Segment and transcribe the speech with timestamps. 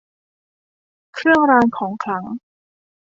[1.13, 2.23] เครื่องรางของขลัง